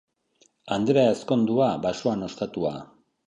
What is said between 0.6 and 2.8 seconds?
Andre ezkondua, basoan ostatua.